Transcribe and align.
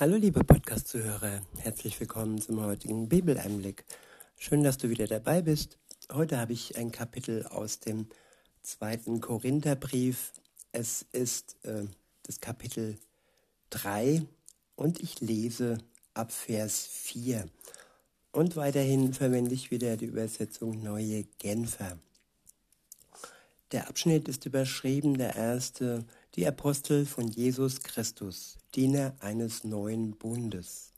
Hallo 0.00 0.16
liebe 0.16 0.42
Podcast-Zuhörer, 0.42 1.42
herzlich 1.58 2.00
willkommen 2.00 2.40
zum 2.40 2.64
heutigen 2.64 3.10
Bibeleinblick. 3.10 3.84
Schön, 4.38 4.64
dass 4.64 4.78
du 4.78 4.88
wieder 4.88 5.06
dabei 5.06 5.42
bist. 5.42 5.78
Heute 6.10 6.38
habe 6.38 6.54
ich 6.54 6.78
ein 6.78 6.90
Kapitel 6.90 7.46
aus 7.46 7.78
dem 7.78 8.08
zweiten 8.62 9.20
Korintherbrief. 9.20 10.32
Es 10.72 11.04
ist 11.12 11.56
äh, 11.64 11.84
das 12.22 12.40
Kapitel 12.40 12.96
3 13.68 14.26
und 14.76 14.98
ich 14.98 15.20
lese 15.20 15.76
ab 16.14 16.32
Vers 16.32 16.86
4. 16.90 17.46
Und 18.32 18.56
weiterhin 18.56 19.12
verwende 19.12 19.54
ich 19.54 19.70
wieder 19.70 19.98
die 19.98 20.06
Übersetzung 20.06 20.82
Neue 20.82 21.24
Genfer. 21.36 21.98
Der 23.72 23.88
Abschnitt 23.88 24.26
ist 24.26 24.46
überschrieben, 24.46 25.18
der 25.18 25.36
erste, 25.36 26.06
die 26.34 26.46
Apostel 26.46 27.04
von 27.04 27.28
Jesus 27.28 27.80
Christus, 27.80 28.56
Diener 28.74 29.14
eines 29.20 29.64
neuen 29.64 30.12
Bundes. 30.12 30.92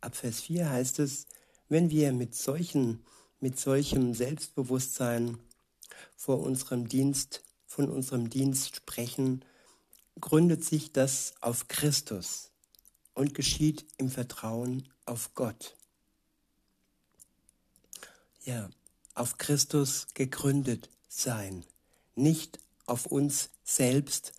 Ab 0.00 0.16
Vers 0.16 0.40
4 0.40 0.68
heißt 0.68 0.98
es, 0.98 1.26
wenn 1.68 1.90
wir 1.90 2.12
mit, 2.12 2.34
solchen, 2.34 3.04
mit 3.40 3.58
solchem 3.58 4.14
Selbstbewusstsein 4.14 5.38
vor 6.16 6.40
unserem 6.40 6.88
Dienst, 6.88 7.44
von 7.66 7.88
unserem 7.88 8.30
Dienst 8.30 8.76
sprechen, 8.76 9.44
gründet 10.20 10.64
sich 10.64 10.92
das 10.92 11.34
auf 11.40 11.68
Christus 11.68 12.50
und 13.14 13.34
geschieht 13.34 13.86
im 13.96 14.10
Vertrauen 14.10 14.88
auf 15.06 15.34
Gott. 15.34 15.76
Ja, 18.44 18.68
auf 19.14 19.38
Christus 19.38 20.08
gegründet 20.14 20.88
sein, 21.08 21.64
nicht 22.16 22.58
auf 22.86 23.06
uns 23.06 23.50
selbst, 23.62 24.32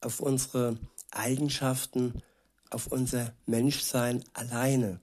auf 0.00 0.20
unsere 0.20 0.78
Eigenschaften, 1.18 2.22
auf 2.70 2.86
unser 2.88 3.34
Menschsein 3.46 4.24
alleine, 4.34 5.00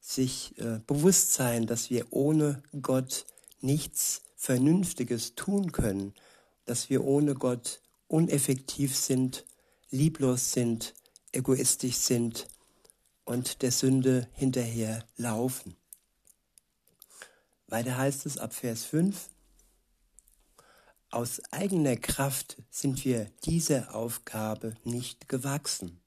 sich 0.00 0.58
äh, 0.58 0.80
bewusst 0.86 1.34
sein, 1.34 1.66
dass 1.66 1.90
wir 1.90 2.12
ohne 2.12 2.62
Gott 2.80 3.26
nichts 3.60 4.22
Vernünftiges 4.36 5.34
tun 5.34 5.72
können, 5.72 6.14
dass 6.64 6.90
wir 6.90 7.04
ohne 7.04 7.34
Gott 7.34 7.80
uneffektiv 8.06 8.96
sind, 8.96 9.44
lieblos 9.90 10.52
sind, 10.52 10.94
egoistisch 11.32 11.96
sind 11.96 12.46
und 13.24 13.62
der 13.62 13.72
Sünde 13.72 14.28
hinterher 14.32 15.04
laufen. 15.16 15.76
Weiter 17.66 17.98
heißt 17.98 18.24
es 18.24 18.38
ab 18.38 18.54
Vers 18.54 18.84
5, 18.84 19.28
aus 21.10 21.40
eigener 21.50 21.96
Kraft 21.96 22.56
sind 22.70 23.04
wir 23.04 23.30
dieser 23.44 23.94
Aufgabe 23.94 24.74
nicht 24.84 25.28
gewachsen. 25.28 26.00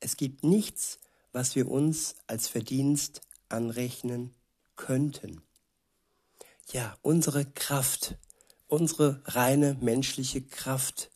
Es 0.00 0.16
gibt 0.16 0.42
nichts, 0.42 0.98
was 1.32 1.54
wir 1.54 1.70
uns 1.70 2.16
als 2.26 2.48
Verdienst 2.48 3.20
anrechnen 3.48 4.34
könnten. 4.74 5.42
Ja, 6.72 6.96
unsere 7.02 7.44
Kraft, 7.44 8.16
unsere 8.66 9.22
reine 9.26 9.76
menschliche 9.80 10.42
Kraft 10.42 11.10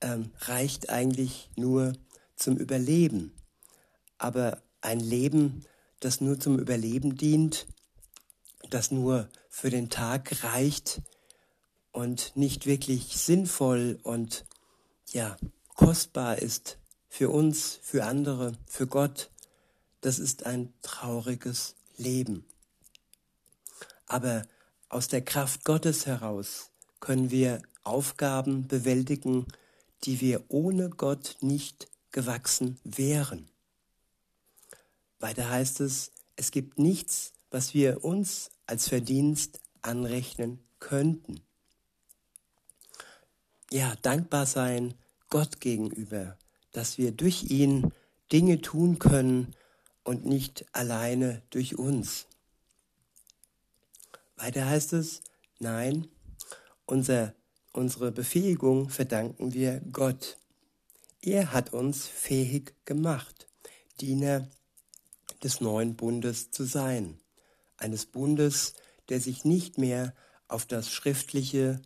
ähm, 0.00 0.32
reicht 0.38 0.88
eigentlich 0.88 1.50
nur 1.56 1.92
zum 2.36 2.56
Überleben. 2.56 3.34
Aber 4.16 4.62
ein 4.80 5.00
Leben, 5.00 5.66
das 6.00 6.22
nur 6.22 6.40
zum 6.40 6.58
Überleben 6.58 7.16
dient, 7.16 7.66
das 8.70 8.90
nur 8.90 9.28
für 9.50 9.68
den 9.68 9.90
Tag 9.90 10.42
reicht, 10.42 11.02
und 11.92 12.36
nicht 12.36 12.66
wirklich 12.66 13.16
sinnvoll 13.16 13.98
und 14.02 14.44
ja, 15.12 15.36
kostbar 15.74 16.38
ist 16.38 16.78
für 17.08 17.30
uns, 17.30 17.80
für 17.82 18.04
andere, 18.04 18.52
für 18.66 18.86
Gott, 18.86 19.30
das 20.00 20.18
ist 20.18 20.46
ein 20.46 20.72
trauriges 20.82 21.74
Leben. 21.96 22.44
Aber 24.06 24.46
aus 24.88 25.08
der 25.08 25.22
Kraft 25.22 25.64
Gottes 25.64 26.06
heraus 26.06 26.70
können 27.00 27.30
wir 27.30 27.62
Aufgaben 27.82 28.68
bewältigen, 28.68 29.46
die 30.04 30.20
wir 30.20 30.44
ohne 30.48 30.90
Gott 30.90 31.36
nicht 31.40 31.88
gewachsen 32.12 32.78
wären. 32.84 33.48
Weiter 35.18 35.50
heißt 35.50 35.80
es, 35.80 36.12
es 36.36 36.50
gibt 36.50 36.78
nichts, 36.78 37.32
was 37.50 37.74
wir 37.74 38.04
uns 38.04 38.50
als 38.66 38.88
Verdienst 38.88 39.60
anrechnen 39.82 40.60
könnten 40.78 41.42
ja, 43.72 43.94
dankbar 44.02 44.46
sein 44.46 44.94
Gott 45.28 45.60
gegenüber, 45.60 46.36
dass 46.72 46.98
wir 46.98 47.12
durch 47.12 47.44
ihn 47.50 47.92
Dinge 48.32 48.60
tun 48.60 48.98
können 48.98 49.54
und 50.04 50.24
nicht 50.24 50.66
alleine 50.72 51.42
durch 51.50 51.78
uns. 51.78 52.26
Weiter 54.36 54.66
heißt 54.66 54.92
es, 54.94 55.22
nein, 55.58 56.08
unser, 56.86 57.34
unsere 57.72 58.10
Befähigung 58.10 58.88
verdanken 58.88 59.52
wir 59.52 59.80
Gott. 59.92 60.38
Er 61.20 61.52
hat 61.52 61.72
uns 61.72 62.06
fähig 62.06 62.74
gemacht, 62.86 63.48
Diener 64.00 64.48
des 65.42 65.60
neuen 65.60 65.96
Bundes 65.96 66.50
zu 66.50 66.64
sein, 66.64 67.20
eines 67.76 68.06
Bundes, 68.06 68.74
der 69.08 69.20
sich 69.20 69.44
nicht 69.44 69.78
mehr 69.78 70.14
auf 70.48 70.66
das 70.66 70.90
schriftliche 70.90 71.80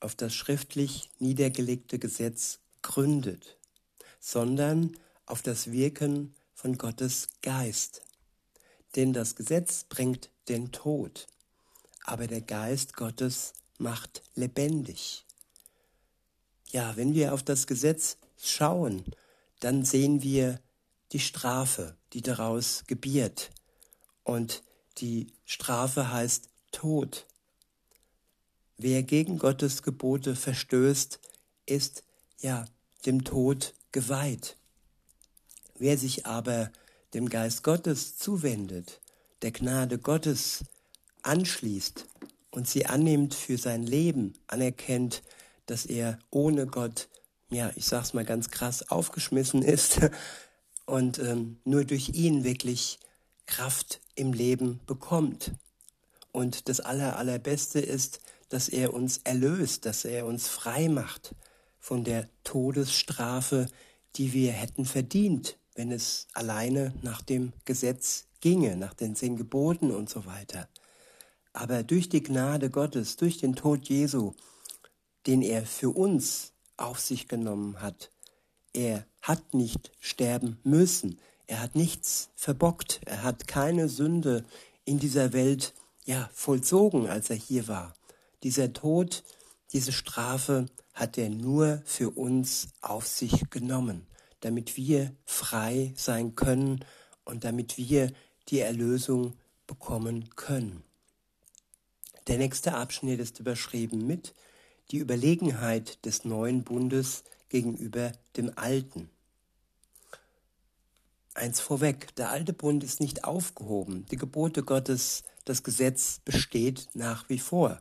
auf 0.00 0.14
das 0.14 0.34
schriftlich 0.34 1.10
niedergelegte 1.18 1.98
Gesetz 1.98 2.60
gründet, 2.82 3.56
sondern 4.20 4.96
auf 5.26 5.42
das 5.42 5.70
Wirken 5.72 6.34
von 6.54 6.78
Gottes 6.78 7.28
Geist. 7.42 8.02
Denn 8.94 9.12
das 9.12 9.34
Gesetz 9.34 9.84
bringt 9.84 10.30
den 10.48 10.72
Tod, 10.72 11.26
aber 12.04 12.26
der 12.26 12.40
Geist 12.40 12.94
Gottes 12.94 13.52
macht 13.78 14.22
lebendig. 14.34 15.24
Ja, 16.70 16.96
wenn 16.96 17.14
wir 17.14 17.34
auf 17.34 17.42
das 17.42 17.66
Gesetz 17.66 18.16
schauen, 18.42 19.04
dann 19.60 19.84
sehen 19.84 20.22
wir 20.22 20.60
die 21.12 21.20
Strafe, 21.20 21.96
die 22.12 22.22
daraus 22.22 22.84
gebiert. 22.86 23.50
Und 24.24 24.62
die 24.98 25.32
Strafe 25.44 26.10
heißt 26.10 26.48
Tod. 26.72 27.26
Wer 28.78 29.02
gegen 29.02 29.38
Gottes 29.38 29.82
Gebote 29.82 30.36
verstößt, 30.36 31.18
ist 31.64 32.04
ja 32.40 32.66
dem 33.06 33.24
Tod 33.24 33.74
geweiht. 33.90 34.58
Wer 35.78 35.96
sich 35.96 36.26
aber 36.26 36.70
dem 37.14 37.28
Geist 37.30 37.62
Gottes 37.62 38.18
zuwendet, 38.18 39.00
der 39.40 39.52
Gnade 39.52 39.98
Gottes 39.98 40.64
anschließt 41.22 42.06
und 42.50 42.68
sie 42.68 42.86
annimmt 42.86 43.34
für 43.34 43.56
sein 43.56 43.82
Leben, 43.82 44.34
anerkennt, 44.46 45.22
dass 45.64 45.86
er 45.86 46.18
ohne 46.30 46.66
Gott, 46.66 47.08
ja, 47.50 47.70
ich 47.76 47.86
sag's 47.86 48.12
mal 48.12 48.24
ganz 48.24 48.50
krass, 48.50 48.90
aufgeschmissen 48.90 49.62
ist 49.62 50.00
und 50.84 51.18
ähm, 51.18 51.58
nur 51.64 51.84
durch 51.84 52.10
ihn 52.10 52.44
wirklich 52.44 52.98
Kraft 53.46 54.00
im 54.14 54.34
Leben 54.34 54.80
bekommt. 54.86 55.52
Und 56.32 56.68
das 56.68 56.80
Aller, 56.80 57.16
Allerbeste 57.16 57.80
ist, 57.80 58.20
dass 58.48 58.68
er 58.68 58.94
uns 58.94 59.18
erlöst, 59.24 59.86
dass 59.86 60.04
er 60.04 60.26
uns 60.26 60.48
frei 60.48 60.88
macht 60.88 61.34
von 61.78 62.04
der 62.04 62.28
Todesstrafe, 62.44 63.68
die 64.16 64.32
wir 64.32 64.52
hätten 64.52 64.84
verdient, 64.84 65.58
wenn 65.74 65.92
es 65.92 66.26
alleine 66.32 66.94
nach 67.02 67.22
dem 67.22 67.52
Gesetz 67.64 68.26
ginge, 68.40 68.76
nach 68.76 68.94
den 68.94 69.14
zehn 69.14 69.36
Geboten 69.36 69.90
und 69.90 70.08
so 70.08 70.26
weiter. 70.26 70.68
Aber 71.52 71.82
durch 71.82 72.08
die 72.08 72.22
Gnade 72.22 72.70
Gottes, 72.70 73.16
durch 73.16 73.38
den 73.38 73.54
Tod 73.54 73.88
Jesu, 73.88 74.34
den 75.26 75.42
er 75.42 75.64
für 75.64 75.90
uns 75.90 76.52
auf 76.76 77.00
sich 77.00 77.28
genommen 77.28 77.80
hat, 77.80 78.10
er 78.72 79.06
hat 79.22 79.54
nicht 79.54 79.90
sterben 80.00 80.58
müssen, 80.62 81.18
er 81.46 81.60
hat 81.60 81.74
nichts 81.74 82.30
verbockt, 82.34 83.00
er 83.06 83.22
hat 83.22 83.48
keine 83.48 83.88
Sünde 83.88 84.44
in 84.84 84.98
dieser 84.98 85.32
Welt 85.32 85.74
ja 86.04 86.28
vollzogen, 86.32 87.06
als 87.08 87.30
er 87.30 87.36
hier 87.36 87.68
war. 87.68 87.94
Dieser 88.46 88.72
Tod, 88.72 89.24
diese 89.72 89.90
Strafe 89.90 90.66
hat 90.94 91.18
er 91.18 91.30
nur 91.30 91.82
für 91.84 92.10
uns 92.10 92.68
auf 92.80 93.04
sich 93.04 93.50
genommen, 93.50 94.06
damit 94.38 94.76
wir 94.76 95.10
frei 95.24 95.92
sein 95.96 96.36
können 96.36 96.84
und 97.24 97.42
damit 97.42 97.76
wir 97.76 98.12
die 98.48 98.60
Erlösung 98.60 99.34
bekommen 99.66 100.30
können. 100.36 100.84
Der 102.28 102.38
nächste 102.38 102.74
Abschnitt 102.74 103.18
ist 103.18 103.40
überschrieben 103.40 104.06
mit 104.06 104.32
die 104.92 104.98
Überlegenheit 104.98 106.04
des 106.04 106.24
neuen 106.24 106.62
Bundes 106.62 107.24
gegenüber 107.48 108.12
dem 108.36 108.52
alten. 108.54 109.10
Eins 111.34 111.58
vorweg, 111.58 112.14
der 112.14 112.30
alte 112.30 112.52
Bund 112.52 112.84
ist 112.84 113.00
nicht 113.00 113.24
aufgehoben. 113.24 114.06
Die 114.12 114.16
Gebote 114.16 114.62
Gottes, 114.62 115.24
das 115.44 115.64
Gesetz 115.64 116.20
besteht 116.24 116.90
nach 116.94 117.28
wie 117.28 117.40
vor. 117.40 117.80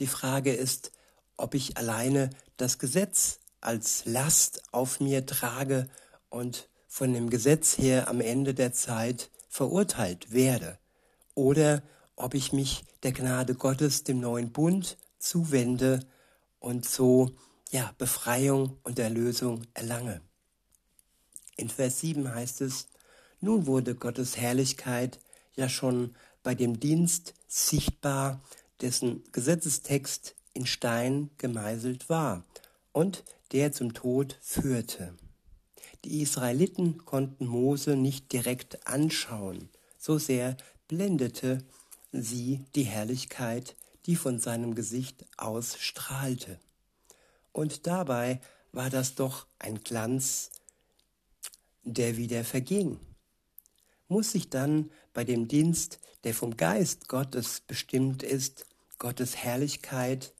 Die 0.00 0.06
Frage 0.06 0.52
ist, 0.52 0.92
ob 1.36 1.54
ich 1.54 1.76
alleine 1.76 2.30
das 2.56 2.78
Gesetz 2.78 3.38
als 3.60 4.06
Last 4.06 4.62
auf 4.72 4.98
mir 4.98 5.26
trage 5.26 5.88
und 6.30 6.68
von 6.88 7.12
dem 7.12 7.30
Gesetz 7.30 7.78
her 7.78 8.08
am 8.08 8.20
Ende 8.20 8.54
der 8.54 8.72
Zeit 8.72 9.30
verurteilt 9.48 10.32
werde 10.32 10.78
oder 11.34 11.82
ob 12.16 12.34
ich 12.34 12.52
mich 12.52 12.84
der 13.02 13.12
Gnade 13.12 13.54
Gottes, 13.54 14.02
dem 14.04 14.20
neuen 14.20 14.52
Bund, 14.52 14.96
zuwende 15.18 16.00
und 16.58 16.88
so 16.88 17.30
ja, 17.70 17.94
Befreiung 17.98 18.78
und 18.82 18.98
Erlösung 18.98 19.66
erlange. 19.74 20.22
In 21.56 21.68
Vers 21.68 22.00
7 22.00 22.34
heißt 22.34 22.62
es, 22.62 22.88
nun 23.40 23.66
wurde 23.66 23.94
Gottes 23.94 24.36
Herrlichkeit 24.38 25.20
ja 25.56 25.68
schon 25.68 26.14
bei 26.42 26.54
dem 26.54 26.80
Dienst 26.80 27.34
sichtbar, 27.48 28.40
dessen 28.80 29.22
Gesetzestext 29.32 30.34
in 30.54 30.66
Stein 30.66 31.30
gemeißelt 31.38 32.08
war 32.08 32.44
und 32.92 33.24
der 33.52 33.72
zum 33.72 33.94
Tod 33.94 34.38
führte. 34.40 35.14
Die 36.04 36.22
Israeliten 36.22 37.04
konnten 37.04 37.46
Mose 37.46 37.96
nicht 37.96 38.32
direkt 38.32 38.86
anschauen, 38.86 39.68
so 39.98 40.18
sehr 40.18 40.56
blendete 40.88 41.58
sie 42.12 42.64
die 42.74 42.84
Herrlichkeit, 42.84 43.76
die 44.06 44.16
von 44.16 44.38
seinem 44.38 44.74
Gesicht 44.74 45.24
ausstrahlte. 45.36 46.58
Und 47.52 47.86
dabei 47.86 48.40
war 48.72 48.90
das 48.90 49.14
doch 49.14 49.46
ein 49.58 49.80
Glanz, 49.82 50.50
der 51.82 52.16
wieder 52.16 52.44
verging. 52.44 52.98
Muss 54.08 54.32
sich 54.32 54.48
dann 54.48 54.90
bei 55.12 55.24
dem 55.24 55.48
Dienst, 55.48 55.98
der 56.24 56.34
vom 56.34 56.56
Geist 56.56 57.08
Gottes 57.08 57.60
bestimmt 57.60 58.22
ist, 58.22 58.66
Gottes 59.00 59.34
Herrlichkeit 59.34 60.34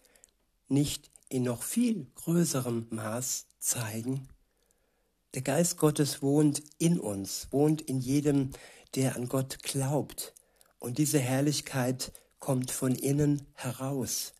nicht 0.68 1.10
in 1.30 1.42
noch 1.42 1.62
viel 1.62 2.06
größerem 2.14 2.86
Maß 2.90 3.46
zeigen? 3.58 4.28
Der 5.34 5.42
Geist 5.42 5.78
Gottes 5.78 6.22
wohnt 6.22 6.62
in 6.78 7.00
uns, 7.00 7.48
wohnt 7.50 7.80
in 7.80 8.00
jedem, 8.00 8.50
der 8.94 9.16
an 9.16 9.28
Gott 9.28 9.62
glaubt. 9.62 10.34
Und 10.78 10.98
diese 10.98 11.18
Herrlichkeit 11.18 12.12
kommt 12.38 12.70
von 12.70 12.94
innen 12.94 13.46
heraus. 13.54 14.34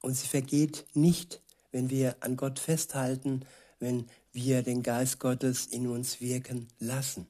Und 0.00 0.14
sie 0.14 0.26
vergeht 0.26 0.84
nicht, 0.94 1.40
wenn 1.70 1.90
wir 1.90 2.16
an 2.20 2.36
Gott 2.36 2.58
festhalten, 2.58 3.44
wenn 3.78 4.08
wir 4.32 4.62
den 4.62 4.82
Geist 4.82 5.20
Gottes 5.20 5.66
in 5.66 5.86
uns 5.86 6.20
wirken 6.20 6.68
lassen. 6.80 7.28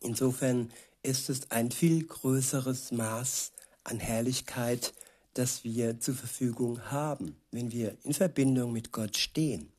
Insofern 0.00 0.72
ist 1.02 1.30
es 1.30 1.50
ein 1.50 1.70
viel 1.70 2.04
größeres 2.06 2.92
Maß 2.92 3.52
an 3.84 3.98
Herrlichkeit, 3.98 4.92
das 5.36 5.64
wir 5.64 6.00
zur 6.00 6.14
Verfügung 6.14 6.90
haben, 6.90 7.36
wenn 7.50 7.70
wir 7.70 7.96
in 8.04 8.14
Verbindung 8.14 8.72
mit 8.72 8.90
Gott 8.90 9.18
stehen. 9.18 9.70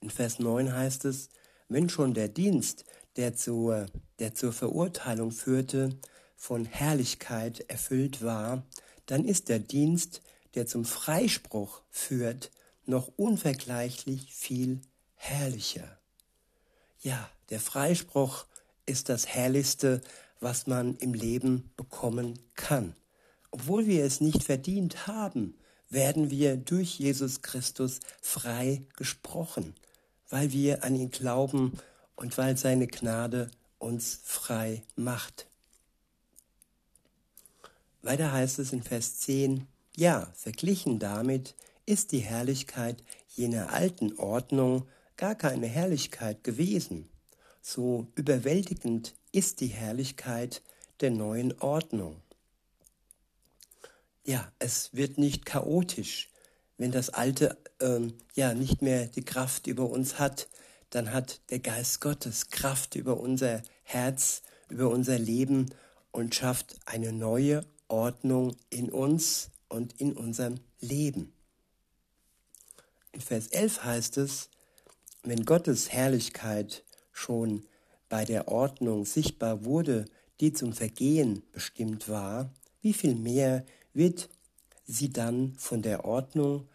In 0.00 0.08
Vers 0.08 0.38
9 0.38 0.72
heißt 0.72 1.04
es, 1.04 1.28
wenn 1.68 1.90
schon 1.90 2.14
der 2.14 2.28
Dienst, 2.28 2.86
der 3.16 3.36
zur, 3.36 3.86
der 4.18 4.34
zur 4.34 4.54
Verurteilung 4.54 5.30
führte, 5.30 5.90
von 6.36 6.64
Herrlichkeit 6.64 7.60
erfüllt 7.68 8.22
war, 8.22 8.66
dann 9.06 9.26
ist 9.26 9.50
der 9.50 9.58
Dienst, 9.58 10.22
der 10.54 10.66
zum 10.66 10.86
Freispruch 10.86 11.82
führt, 11.90 12.50
noch 12.86 13.12
unvergleichlich 13.16 14.32
viel 14.32 14.80
herrlicher. 15.16 15.98
Ja, 17.00 17.30
der 17.50 17.60
Freispruch 17.60 18.46
ist 18.86 19.10
das 19.10 19.26
Herrlichste, 19.28 20.00
was 20.40 20.66
man 20.66 20.96
im 20.96 21.12
Leben 21.12 21.70
bekommen 21.76 22.38
kann. 22.54 22.96
Obwohl 23.52 23.86
wir 23.86 24.04
es 24.04 24.20
nicht 24.20 24.42
verdient 24.42 25.06
haben, 25.06 25.54
werden 25.88 26.30
wir 26.30 26.56
durch 26.56 26.98
Jesus 26.98 27.42
Christus 27.42 28.00
frei 28.20 28.82
gesprochen 28.96 29.74
weil 30.32 30.50
wir 30.50 30.82
an 30.82 30.96
ihn 30.96 31.10
glauben 31.10 31.78
und 32.16 32.38
weil 32.38 32.56
seine 32.56 32.86
Gnade 32.86 33.50
uns 33.78 34.18
frei 34.24 34.82
macht. 34.96 35.46
Weiter 38.00 38.32
heißt 38.32 38.58
es 38.58 38.72
in 38.72 38.82
Vers 38.82 39.18
10, 39.18 39.66
ja, 39.94 40.32
verglichen 40.34 40.98
damit 40.98 41.54
ist 41.84 42.12
die 42.12 42.20
Herrlichkeit 42.20 43.04
jener 43.28 43.74
alten 43.74 44.18
Ordnung 44.18 44.88
gar 45.18 45.34
keine 45.34 45.66
Herrlichkeit 45.66 46.42
gewesen. 46.44 47.10
So 47.60 48.06
überwältigend 48.14 49.14
ist 49.32 49.60
die 49.60 49.66
Herrlichkeit 49.66 50.62
der 51.00 51.10
neuen 51.10 51.60
Ordnung. 51.60 52.22
Ja, 54.24 54.52
es 54.58 54.94
wird 54.94 55.18
nicht 55.18 55.44
chaotisch, 55.46 56.30
wenn 56.76 56.92
das 56.92 57.10
Alte 57.10 57.58
ähm, 57.80 58.14
ja 58.34 58.54
nicht 58.54 58.82
mehr 58.82 59.06
die 59.06 59.24
Kraft 59.24 59.66
über 59.66 59.88
uns 59.88 60.18
hat, 60.18 60.48
dann 60.90 61.12
hat 61.12 61.40
der 61.50 61.58
Geist 61.58 62.00
Gottes 62.00 62.50
Kraft 62.50 62.94
über 62.94 63.18
unser 63.18 63.62
Herz, 63.82 64.42
über 64.68 64.90
unser 64.90 65.18
Leben 65.18 65.70
und 66.12 66.34
schafft 66.34 66.76
eine 66.84 67.12
neue 67.12 67.64
Ordnung 67.88 68.56
in 68.70 68.90
uns 68.90 69.50
und 69.68 70.00
in 70.00 70.12
unserem 70.12 70.60
Leben. 70.80 71.32
In 73.10 73.20
Vers 73.20 73.48
11 73.48 73.84
heißt 73.84 74.18
es, 74.18 74.50
wenn 75.22 75.44
Gottes 75.44 75.90
Herrlichkeit 75.90 76.84
schon 77.12 77.64
bei 78.08 78.24
der 78.24 78.48
Ordnung 78.48 79.04
sichtbar 79.04 79.64
wurde, 79.64 80.04
die 80.40 80.52
zum 80.52 80.72
Vergehen 80.72 81.42
bestimmt 81.52 82.08
war, 82.08 82.52
wie 82.80 82.92
viel 82.92 83.14
mehr 83.14 83.64
wird 83.94 84.28
sie 84.86 85.12
dann 85.12 85.54
von 85.56 85.82
der 85.82 86.04
Ordnung 86.04 86.68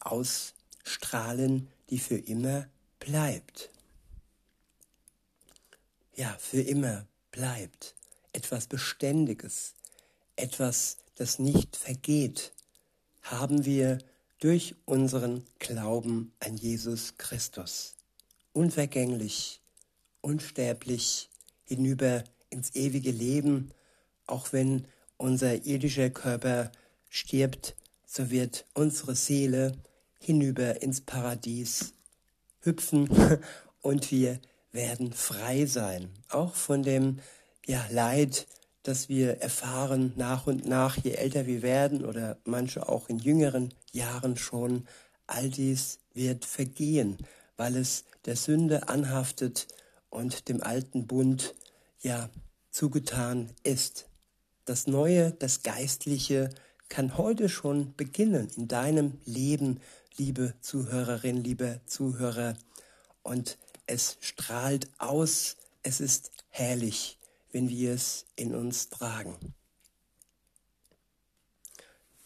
ausstrahlen, 0.00 1.68
die 1.90 1.98
für 1.98 2.18
immer 2.18 2.66
bleibt. 2.98 3.70
Ja, 6.14 6.36
für 6.38 6.60
immer 6.60 7.06
bleibt. 7.30 7.94
Etwas 8.32 8.66
Beständiges, 8.66 9.74
etwas, 10.36 10.98
das 11.16 11.38
nicht 11.38 11.76
vergeht, 11.76 12.52
haben 13.22 13.64
wir 13.64 13.98
durch 14.38 14.74
unseren 14.84 15.44
Glauben 15.58 16.32
an 16.40 16.56
Jesus 16.56 17.16
Christus. 17.16 17.94
Unvergänglich, 18.52 19.60
unsterblich, 20.20 21.30
hinüber 21.64 22.24
ins 22.50 22.74
ewige 22.74 23.10
Leben, 23.10 23.70
auch 24.26 24.52
wenn 24.52 24.86
unser 25.16 25.64
irdischer 25.64 26.10
Körper 26.10 26.70
stirbt, 27.08 27.76
so 28.06 28.30
wird 28.30 28.66
unsere 28.74 29.14
Seele 29.14 29.72
hinüber 30.18 30.82
ins 30.82 31.00
Paradies 31.00 31.94
hüpfen 32.60 33.08
und 33.82 34.10
wir 34.10 34.40
werden 34.72 35.12
frei 35.12 35.66
sein, 35.66 36.10
auch 36.28 36.54
von 36.54 36.82
dem 36.82 37.20
ja, 37.66 37.84
Leid, 37.90 38.46
das 38.82 39.08
wir 39.08 39.40
erfahren 39.40 40.12
nach 40.16 40.46
und 40.46 40.66
nach, 40.66 40.98
je 41.02 41.12
älter 41.12 41.46
wir 41.46 41.62
werden 41.62 42.04
oder 42.04 42.38
manche 42.44 42.88
auch 42.88 43.08
in 43.08 43.18
jüngeren 43.18 43.72
Jahren 43.92 44.36
schon. 44.36 44.86
All 45.26 45.48
dies 45.48 46.00
wird 46.12 46.44
vergehen, 46.44 47.16
weil 47.56 47.76
es 47.76 48.04
der 48.26 48.36
Sünde 48.36 48.88
anhaftet 48.88 49.68
und 50.10 50.48
dem 50.48 50.62
alten 50.62 51.06
Bund 51.06 51.54
ja 52.00 52.28
zugetan 52.70 53.50
ist. 53.62 54.08
Das 54.64 54.86
Neue, 54.86 55.32
das 55.32 55.62
Geistliche 55.62 56.48
kann 56.88 57.18
heute 57.18 57.50
schon 57.50 57.94
beginnen 57.96 58.48
in 58.56 58.66
deinem 58.66 59.18
Leben, 59.26 59.80
liebe 60.16 60.54
Zuhörerin, 60.62 61.36
liebe 61.36 61.82
Zuhörer. 61.84 62.56
Und 63.22 63.58
es 63.86 64.16
strahlt 64.20 64.88
aus, 64.96 65.56
es 65.82 66.00
ist 66.00 66.30
herrlich, 66.48 67.18
wenn 67.52 67.68
wir 67.68 67.92
es 67.92 68.24
in 68.36 68.54
uns 68.54 68.88
tragen. 68.88 69.36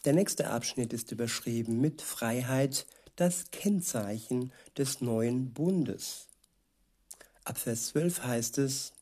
Der 0.04 0.12
nächste 0.12 0.48
Abschnitt 0.48 0.92
ist 0.92 1.10
überschrieben 1.10 1.80
mit 1.80 2.02
Freiheit, 2.02 2.86
das 3.16 3.50
Kennzeichen 3.50 4.52
des 4.76 5.00
neuen 5.00 5.52
Bundes. 5.52 6.28
Ab 7.42 7.58
Vers 7.58 7.88
12 7.88 8.22
heißt 8.22 8.58
es, 8.58 8.92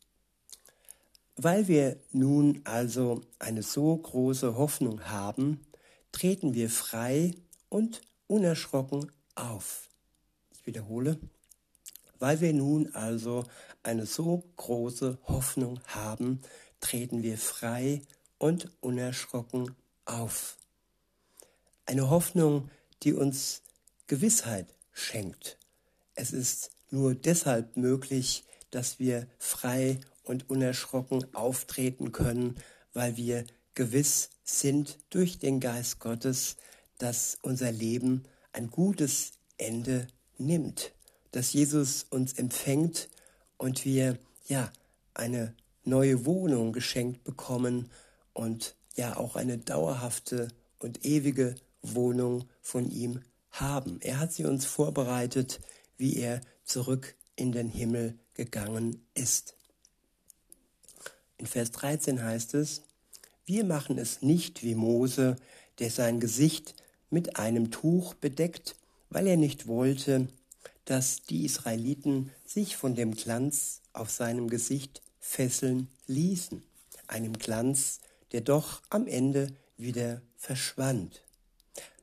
weil 1.37 1.69
wir 1.69 2.00
nun 2.12 2.62
also 2.64 3.23
eine 3.38 3.62
so 3.62 3.97
große 3.97 4.57
Hoffnung 4.57 5.05
haben, 5.05 5.61
treten 6.12 6.55
wir 6.55 6.71
frei 6.71 7.35
und 7.69 8.00
unerschrocken 8.26 9.12
auf. 9.35 9.88
Ich 10.52 10.66
wiederhole, 10.66 11.19
weil 12.19 12.40
wir 12.40 12.55
nun 12.55 12.95
also 12.95 13.45
eine 13.83 14.07
so 14.07 14.45
große 14.57 15.19
Hoffnung 15.25 15.81
haben, 15.87 16.40
treten 16.81 17.23
wir 17.23 17.37
frei 17.37 18.02
und 18.38 18.71
unerschrocken 18.81 19.75
auf. 20.07 20.57
Eine 21.85 22.11
Hoffnung, 22.11 22.71
die 23.02 23.12
uns 23.12 23.62
Gewissheit 24.07 24.75
schenkt. 24.93 25.59
Es 26.14 26.33
ist 26.33 26.71
nur 26.90 27.14
deshalb 27.14 27.76
möglich, 27.76 28.45
dass 28.71 28.99
wir 28.99 29.26
frei 29.38 30.00
und 30.26 30.50
unerschrocken 30.50 31.35
auftreten 31.35 32.12
können, 32.12 32.56
weil 32.92 33.16
wir 33.16 33.47
gewiss 33.75 34.28
sind 34.45 34.99
durch 35.09 35.38
den 35.38 35.61
Geist 35.61 36.00
Gottes, 36.00 36.56
dass 36.99 37.38
unser 37.40 37.73
Leben 37.73 38.25
ein 38.52 38.71
gutes 38.71 39.33
Ende 39.56 40.06
nimmt 40.37 40.92
dass 41.37 41.52
Jesus 41.52 42.06
uns 42.09 42.33
empfängt 42.33 43.11
und 43.59 43.85
wir 43.85 44.18
ja 44.47 44.73
eine 45.12 45.54
neue 45.85 46.25
Wohnung 46.25 46.73
geschenkt 46.73 47.25
bekommen 47.25 47.90
und 48.33 48.75
ja 48.95 49.18
auch 49.18 49.37
eine 49.37 49.59
dauerhafte 49.59 50.49
und 50.78 51.04
ewige 51.04 51.54
Wohnung 51.83 52.49
von 52.62 52.90
ihm 52.90 53.21
haben. 53.50 54.00
Er 54.00 54.18
hat 54.18 54.33
sie 54.33 54.47
uns 54.47 54.64
vorbereitet, 54.64 55.61
wie 55.99 56.16
er 56.16 56.40
zurück 56.64 57.14
in 57.35 57.52
den 57.52 57.68
Himmel 57.68 58.18
gegangen 58.33 59.06
ist. 59.12 59.56
In 61.38 61.47
Vers 61.47 61.71
13 61.73 62.23
heißt 62.23 62.55
es, 62.55 62.83
wir 63.45 63.64
machen 63.64 63.99
es 63.99 64.23
nicht 64.23 64.62
wie 64.62 64.75
Mose, 64.75 65.37
der 65.78 65.90
sein 65.90 66.19
Gesicht 66.19 66.75
mit 67.11 67.37
einem 67.38 67.71
Tuch 67.71 68.14
bedeckt, 68.14 68.76
weil 69.11 69.26
er 69.26 69.37
nicht 69.37 69.66
wollte, 69.66 70.28
dass 70.85 71.23
die 71.23 71.45
Israeliten 71.45 72.31
sich 72.45 72.76
von 72.76 72.95
dem 72.95 73.14
Glanz 73.14 73.83
auf 73.93 74.11
seinem 74.11 74.49
Gesicht 74.49 75.02
fesseln 75.21 75.88
ließen, 76.07 76.62
einem 77.07 77.35
Glanz, 77.35 78.00
der 78.33 78.40
doch 78.40 78.83
am 78.90 79.07
Ende 79.07 79.49
wieder 79.76 80.23
verschwand. 80.37 81.23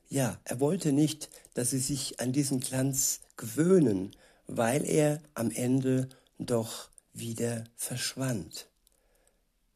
Ja, 0.08 0.38
er 0.44 0.60
wollte 0.60 0.92
nicht, 0.92 1.28
dass 1.54 1.70
sie 1.70 1.78
sich 1.78 2.20
an 2.20 2.32
diesen 2.32 2.60
Glanz 2.60 3.20
gewöhnen, 3.36 4.12
weil 4.46 4.84
er 4.84 5.20
am 5.34 5.50
Ende 5.50 6.08
doch 6.38 6.88
wieder 7.12 7.64
verschwand. 7.76 8.66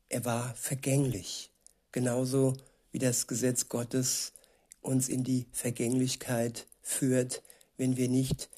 Er 0.09 0.25
war 0.25 0.55
vergänglich, 0.55 1.51
genauso 1.93 2.57
wie 2.93 2.99
das 2.99 3.27
Gesetz 3.27 3.69
Gottes 3.69 4.33
uns 4.81 5.09
in 5.09 5.25
die 5.25 5.47
Vergänglichkeit 5.53 6.67
führt, 6.83 7.43
wenn 7.77 7.97
wir 7.97 8.09
nicht 8.09 8.49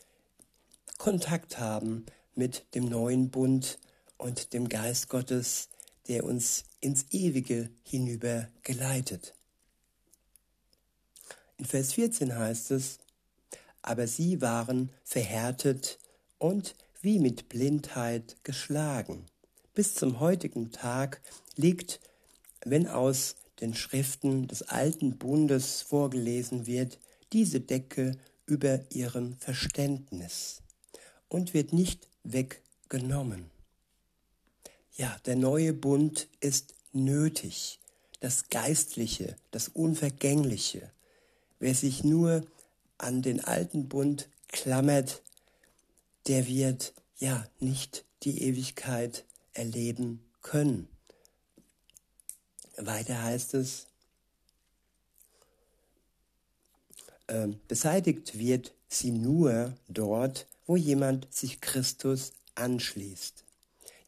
Kontakt 0.99 1.59
haben 1.59 2.07
mit 2.35 2.65
dem 2.75 2.85
neuen 2.85 3.31
Bund 3.31 3.79
und 4.17 4.53
dem 4.53 4.69
Geist 4.69 5.09
Gottes, 5.09 5.69
der 6.09 6.25
uns 6.25 6.65
ins 6.81 7.07
Ewige 7.11 7.71
hinüber 7.83 8.49
geleitet. 8.63 9.35
In 11.57 11.65
Vers 11.65 11.95
14 11.95 12.37
heißt 12.37 12.71
es, 12.71 12.99
aber 13.83 14.07
sie 14.07 14.41
waren 14.41 14.91
verhärtet 15.05 15.99
und 16.39 16.75
wie 17.03 17.19
mit 17.19 17.49
Blindheit 17.49 18.37
geschlagen. 18.45 19.27
Bis 19.75 19.95
zum 19.95 20.21
heutigen 20.21 20.73
Tag 20.73 21.21
liegt, 21.57 22.01
wenn 22.65 22.89
aus 22.89 23.37
den 23.61 23.75
Schriften 23.75 24.49
des 24.49 24.63
alten 24.63 25.17
Bundes 25.17 25.83
vorgelesen 25.83 26.67
wird, 26.67 26.99
diese 27.33 27.61
Decke 27.61 28.17
über 28.47 28.81
ihrem 28.91 29.37
Verständnis 29.37 30.63
und 31.29 31.55
wird 31.55 31.73
nicht 31.73 32.09
weggenommen. 32.25 33.51
Ja, 34.97 35.17
der 35.25 35.37
neue 35.37 35.73
Bund 35.73 36.29
ist 36.41 36.75
nötig, 36.93 37.79
das 38.19 38.49
Geistliche, 38.49 39.37
das 39.53 39.69
Unvergängliche. 39.69 40.91
Wer 41.61 41.75
sich 41.75 42.03
nur 42.03 42.45
an 42.99 43.23
den 43.23 43.43
alten 43.43 43.89
Bund 43.89 44.29
klammert, 44.49 45.23
der 46.27 46.47
wird 46.47 46.93
ja 47.19 47.47
nicht 47.61 48.05
die 48.25 48.43
Ewigkeit 48.43 49.25
erleben 49.53 50.25
können. 50.43 50.89
Weiter 52.77 53.23
heißt 53.23 53.55
es, 53.55 53.87
äh, 57.27 57.49
beseitigt 57.69 58.39
wird 58.39 58.73
sie 58.89 59.11
nur 59.11 59.75
dort, 59.89 60.47
wo 60.67 60.77
jemand 60.77 61.33
sich 61.33 61.61
Christus 61.61 62.33
anschließt. 62.55 63.45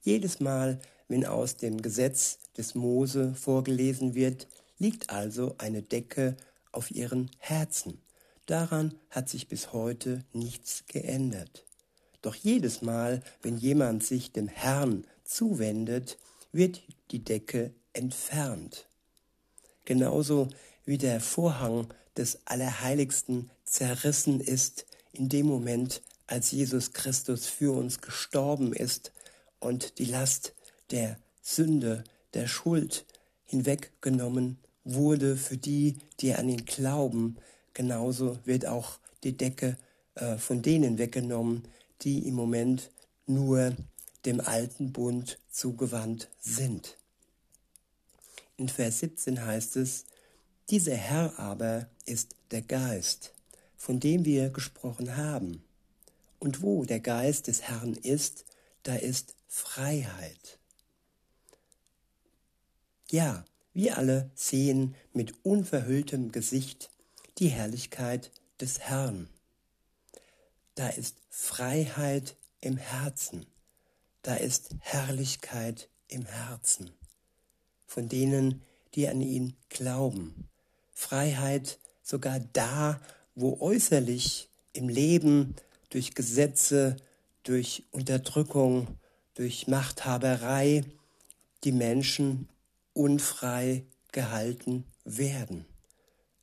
Jedes 0.03 0.41
Mal, 0.41 0.81
wenn 1.09 1.25
aus 1.25 1.57
dem 1.57 1.83
Gesetz 1.83 2.39
des 2.57 2.75
Mose 2.75 3.35
vorgelesen 3.35 4.15
wird, 4.15 4.49
liegt 4.79 5.11
also 5.11 5.55
eine 5.59 5.83
Decke 5.83 6.37
auf 6.73 6.91
ihren 6.91 7.31
Herzen. 7.39 8.01
Daran 8.47 8.95
hat 9.11 9.29
sich 9.29 9.49
bis 9.49 9.73
heute 9.73 10.25
nichts 10.33 10.85
geändert. 10.89 11.65
Doch 12.23 12.35
jedes 12.35 12.83
Mal, 12.83 13.23
wenn 13.43 13.59
jemand 13.59 14.05
sich 14.05 14.33
dem 14.33 14.49
Herrn 14.49 15.07
zuwendet, 15.33 16.19
wird 16.53 16.83
die 17.11 17.25
Decke 17.25 17.73
entfernt. 17.93 18.87
Genauso 19.85 20.49
wie 20.85 20.99
der 20.99 21.21
Vorhang 21.21 21.89
des 22.17 22.41
Allerheiligsten 22.45 23.51
zerrissen 23.65 24.41
ist 24.41 24.87
in 25.13 25.29
dem 25.29 25.47
Moment, 25.47 26.03
als 26.27 26.51
Jesus 26.51 26.93
Christus 26.93 27.47
für 27.47 27.73
uns 27.73 28.01
gestorben 28.01 28.73
ist 28.73 29.13
und 29.61 29.99
die 29.99 30.05
Last 30.05 30.55
der 30.91 31.19
Sünde, 31.43 32.05
der 32.35 32.47
Schuld 32.47 33.05
hinweggenommen 33.45 34.59
wurde 34.85 35.37
für 35.37 35.57
die, 35.57 35.99
die 36.21 36.35
an 36.35 36.49
ihn 36.49 36.65
glauben. 36.65 37.37
Genauso 37.75 38.39
wird 38.45 38.67
auch 38.67 38.99
die 39.25 39.37
Decke 39.37 39.77
äh, 40.15 40.37
von 40.37 40.63
denen 40.63 40.99
weggenommen, 40.99 41.65
die 42.03 42.27
im 42.27 42.35
Moment 42.35 42.91
nur 43.27 43.77
dem 44.25 44.41
alten 44.41 44.93
Bund 44.93 45.39
zugewandt 45.51 46.29
sind. 46.41 46.97
In 48.57 48.69
Vers 48.69 49.01
17 49.01 49.45
heißt 49.45 49.77
es, 49.77 50.05
dieser 50.71 50.95
Herr 50.95 51.39
aber 51.39 51.89
ist 52.07 52.37
der 52.51 52.63
Geist, 52.63 53.33
von 53.77 53.99
dem 54.01 54.25
wir 54.25 54.51
gesprochen 54.51 55.17
haben. 55.17 55.65
Und 56.39 56.63
wo 56.63 56.85
der 56.85 57.01
Geist 57.01 57.47
des 57.47 57.63
Herrn 57.63 57.95
ist, 57.95 58.45
da 58.83 58.95
ist 58.95 59.35
Freiheit. 59.49 60.59
Ja, 63.11 63.45
wir 63.75 63.99
alle 63.99 64.31
sehen 64.35 64.95
mit 65.13 65.35
unverhülltem 65.45 66.33
Gesicht 66.33 66.91
die 67.39 67.49
Herrlichkeit 67.49 68.31
des 68.61 68.81
Herrn. 68.81 69.29
Da 70.75 70.89
ist 70.89 71.17
Freiheit 71.29 72.37
im 72.61 72.77
Herzen, 72.77 73.47
da 74.23 74.35
ist 74.35 74.71
Herrlichkeit 74.81 75.89
im 76.09 76.25
Herzen 76.27 76.91
von 77.93 78.09
denen, 78.09 78.63
die 78.95 79.07
an 79.09 79.21
ihn 79.21 79.55
glauben. 79.69 80.49
Freiheit 80.95 81.79
sogar 82.03 82.41
da, 82.41 83.01
wo 83.35 83.61
äußerlich 83.61 84.49
im 84.73 84.89
Leben 84.89 85.55
durch 85.91 86.15
Gesetze, 86.15 86.97
durch 87.43 87.85
Unterdrückung, 87.91 88.99
durch 89.35 89.69
Machthaberei 89.69 90.85
die 91.65 91.73
Menschen 91.73 92.49
unfrei 92.95 93.85
gehalten 94.11 94.85
werden. 95.05 95.67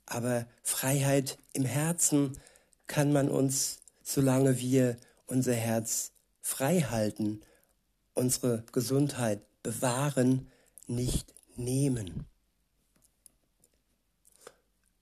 Aber 0.06 0.46
Freiheit 0.62 1.40
im 1.54 1.66
Herzen 1.66 2.38
kann 2.86 3.12
man 3.12 3.30
uns, 3.30 3.80
solange 4.04 4.60
wir 4.60 4.98
unser 5.26 5.54
Herz 5.54 6.12
frei 6.42 6.82
halten, 6.82 7.42
unsere 8.20 8.64
Gesundheit 8.74 9.42
bewahren, 9.64 10.48
nicht 10.88 11.34
nehmen. 11.56 12.26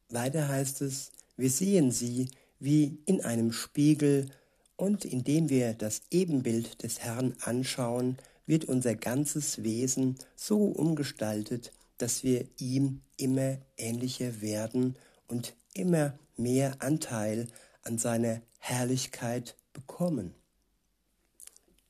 Weiter 0.10 0.48
heißt 0.48 0.82
es, 0.84 1.12
wir 1.36 1.50
sehen 1.50 1.92
sie 1.92 2.30
wie 2.60 3.00
in 3.06 3.22
einem 3.22 3.52
Spiegel 3.52 4.30
und 4.76 5.04
indem 5.04 5.50
wir 5.50 5.74
das 5.74 6.04
Ebenbild 6.12 6.84
des 6.84 7.00
Herrn 7.00 7.36
anschauen, 7.42 8.18
wird 8.46 8.66
unser 8.66 8.96
ganzes 8.96 9.64
Wesen 9.64 10.18
so 10.36 10.66
umgestaltet, 10.66 11.72
dass 11.98 12.24
wir 12.24 12.48
ihm 12.60 13.02
immer 13.18 13.58
ähnlicher 13.78 14.42
werden 14.42 14.96
und 15.28 15.56
immer 15.74 16.18
mehr 16.38 16.76
Anteil 16.80 17.48
an 17.82 17.98
seiner 17.98 18.42
Herrlichkeit 18.60 19.56
bekommen. 19.74 20.36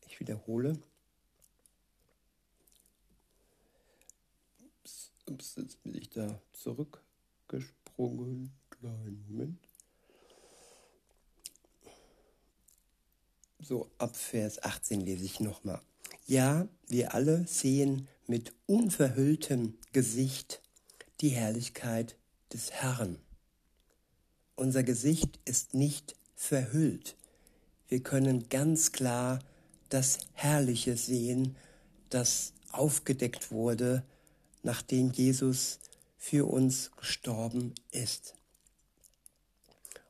Ich 0.08 0.20
wiederhole, 0.20 0.80
Ups, 5.30 5.56
jetzt 5.58 5.84
bin 5.84 5.94
ich 5.96 6.10
da 6.10 6.42
zurückgesprungen. 6.54 8.52
Kleinen 8.70 9.26
Moment. 9.28 9.60
So, 13.60 13.92
ab 13.98 14.16
Vers 14.16 14.64
18 14.64 15.02
lese 15.02 15.26
ich 15.26 15.42
nochmal. 15.42 15.82
Ja, 16.28 16.68
wir 16.88 17.14
alle 17.14 17.46
sehen 17.48 18.08
mit 18.28 18.54
unverhülltem 18.68 19.78
Gesicht 19.92 20.62
die 21.20 21.30
Herrlichkeit 21.30 22.16
des 22.54 22.72
Herrn. 22.72 23.20
Unser 24.56 24.84
Gesicht 24.84 25.40
ist 25.44 25.74
nicht 25.74 26.16
verhüllt. 26.36 27.18
Wir 27.90 28.02
können 28.02 28.48
ganz 28.48 28.92
klar 28.94 29.40
das 29.90 30.20
Herrliche 30.34 30.96
sehen, 30.96 31.58
das 32.10 32.54
aufgedeckt 32.72 33.52
wurde 33.52 34.04
nachdem 34.68 35.12
Jesus 35.14 35.80
für 36.18 36.46
uns 36.46 36.92
gestorben 36.98 37.74
ist. 37.92 38.36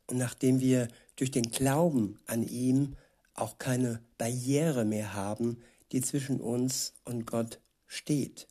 Und 0.07 0.17
nachdem 0.17 0.59
wir 0.61 0.87
durch 1.15 1.29
den 1.29 1.51
Glauben 1.51 2.17
an 2.25 2.41
ihm 2.41 2.95
auch 3.35 3.59
keine 3.59 4.01
Barriere 4.17 4.83
mehr 4.83 5.13
haben, 5.13 5.61
die 5.91 6.01
zwischen 6.01 6.41
uns 6.41 6.93
und 7.05 7.27
Gott 7.27 7.59
steht. 7.85 8.47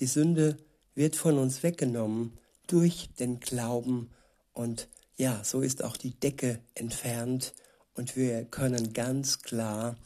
Die 0.00 0.06
Sünde 0.06 0.56
wird 0.96 1.14
von 1.14 1.38
uns 1.38 1.62
weggenommen 1.62 2.36
durch 2.66 3.08
den 3.20 3.38
Glauben 3.38 4.10
und 4.52 4.88
ja, 5.16 5.44
so 5.44 5.60
ist 5.60 5.84
auch 5.84 5.96
die 5.96 6.18
Decke 6.18 6.58
entfernt 6.74 7.54
und 7.94 8.16
wir 8.16 8.46
können 8.46 8.92
ganz 8.94 9.42
klar 9.42 9.96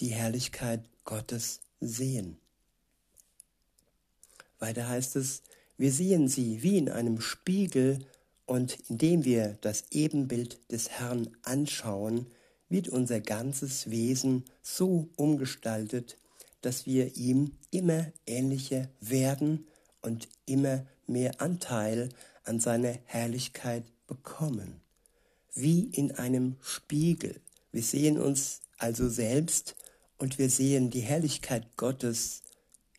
die 0.00 0.08
Herrlichkeit 0.08 0.84
Gottes 1.04 1.60
sehen. 1.80 2.38
Weiter 4.58 4.88
heißt 4.88 5.16
es, 5.16 5.42
wir 5.76 5.92
sehen 5.92 6.28
sie 6.28 6.62
wie 6.62 6.78
in 6.78 6.88
einem 6.88 7.20
Spiegel 7.20 8.00
und 8.46 8.78
indem 8.88 9.24
wir 9.24 9.58
das 9.60 9.84
Ebenbild 9.90 10.58
des 10.72 10.90
Herrn 10.90 11.28
anschauen, 11.42 12.26
wird 12.68 12.88
unser 12.88 13.20
ganzes 13.20 13.90
Wesen 13.90 14.44
so 14.62 15.08
umgestaltet, 15.16 16.16
dass 16.60 16.86
wir 16.86 17.16
ihm 17.16 17.52
immer 17.70 18.06
ähnlicher 18.26 18.88
werden 19.00 19.66
und 20.02 20.28
immer 20.46 20.84
mehr 21.06 21.40
Anteil 21.40 22.08
an 22.44 22.60
seiner 22.60 22.98
Herrlichkeit 23.04 23.84
bekommen. 24.06 24.80
Wie 25.54 25.84
in 25.84 26.12
einem 26.12 26.56
Spiegel. 26.60 27.40
Wir 27.72 27.82
sehen 27.82 28.18
uns 28.18 28.60
also 28.78 29.08
selbst 29.08 29.76
und 30.18 30.38
wir 30.38 30.50
sehen 30.50 30.90
die 30.90 31.00
Herrlichkeit 31.00 31.76
Gottes 31.76 32.42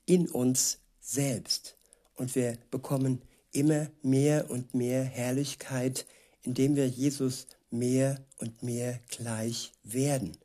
in 0.06 0.30
uns 0.30 0.79
selbst. 1.10 1.76
Und 2.16 2.36
wir 2.36 2.58
bekommen 2.72 3.22
immer 3.52 3.90
mehr 4.02 4.50
und 4.50 4.74
mehr 4.74 5.04
Herrlichkeit, 5.04 6.06
indem 6.44 6.76
wir 6.76 6.88
Jesus 6.88 7.48
mehr 7.72 8.24
und 8.38 8.64
mehr 8.64 9.00
gleich 9.08 9.72
werden, 9.84 10.38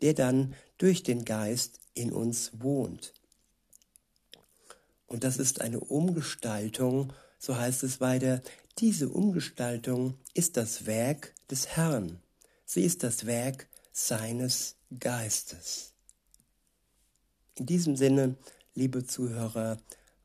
der 0.00 0.14
dann 0.14 0.54
durch 0.78 1.02
den 1.02 1.24
Geist 1.24 1.80
in 1.94 2.12
uns 2.12 2.52
wohnt. 2.58 3.12
Und 5.06 5.24
das 5.24 5.38
ist 5.38 5.60
eine 5.60 5.80
Umgestaltung, 5.80 7.12
so 7.38 7.56
heißt 7.56 7.82
es 7.82 8.00
weiter, 8.00 8.42
diese 8.78 9.08
Umgestaltung 9.08 10.14
ist 10.34 10.56
das 10.56 10.86
Werk 10.86 11.34
des 11.50 11.68
Herrn. 11.68 12.20
Sie 12.64 12.82
ist 12.84 13.02
das 13.02 13.26
Werk 13.26 13.66
seines 13.92 14.76
Geistes. 15.00 15.92
In 17.56 17.66
diesem 17.66 17.96
Sinne, 17.96 18.36
liebe 18.74 19.04
Zuhörer, 19.04 19.78